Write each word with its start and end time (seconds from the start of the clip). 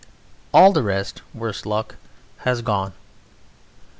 All 0.51 0.71
the 0.73 0.81
rest, 0.81 1.21
worse 1.35 1.63
luck, 1.63 1.93
has 2.39 2.63
gone. 2.63 2.93